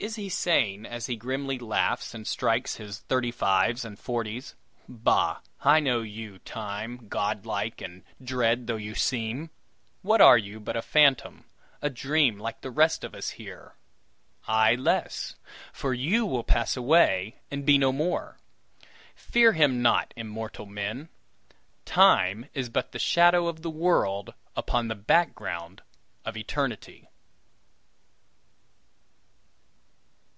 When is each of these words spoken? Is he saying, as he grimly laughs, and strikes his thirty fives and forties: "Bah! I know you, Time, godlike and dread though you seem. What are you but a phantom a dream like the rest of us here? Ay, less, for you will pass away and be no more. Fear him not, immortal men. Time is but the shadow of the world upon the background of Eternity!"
Is 0.00 0.16
he 0.16 0.28
saying, 0.28 0.84
as 0.84 1.06
he 1.06 1.16
grimly 1.16 1.58
laughs, 1.58 2.12
and 2.12 2.26
strikes 2.26 2.76
his 2.76 2.98
thirty 2.98 3.30
fives 3.30 3.86
and 3.86 3.98
forties: 3.98 4.54
"Bah! 4.86 5.40
I 5.62 5.80
know 5.80 6.02
you, 6.02 6.40
Time, 6.40 7.08
godlike 7.08 7.80
and 7.80 8.02
dread 8.22 8.66
though 8.66 8.76
you 8.76 8.94
seem. 8.94 9.48
What 10.02 10.20
are 10.20 10.36
you 10.36 10.60
but 10.60 10.76
a 10.76 10.82
phantom 10.82 11.46
a 11.80 11.88
dream 11.88 12.38
like 12.38 12.60
the 12.60 12.70
rest 12.70 13.02
of 13.02 13.14
us 13.14 13.30
here? 13.30 13.76
Ay, 14.46 14.74
less, 14.74 15.36
for 15.72 15.94
you 15.94 16.26
will 16.26 16.44
pass 16.44 16.76
away 16.76 17.36
and 17.50 17.64
be 17.64 17.78
no 17.78 17.90
more. 17.90 18.36
Fear 19.14 19.54
him 19.54 19.80
not, 19.80 20.12
immortal 20.18 20.66
men. 20.66 21.08
Time 21.86 22.50
is 22.52 22.68
but 22.68 22.92
the 22.92 22.98
shadow 22.98 23.48
of 23.48 23.62
the 23.62 23.70
world 23.70 24.34
upon 24.54 24.88
the 24.88 24.94
background 24.96 25.80
of 26.26 26.36
Eternity!" 26.36 27.08